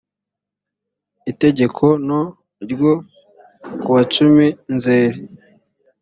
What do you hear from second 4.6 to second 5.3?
nzeri